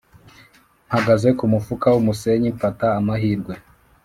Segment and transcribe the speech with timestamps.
[0.87, 3.53] mpagaze kumufuka wumusenyi mfata amahirwe;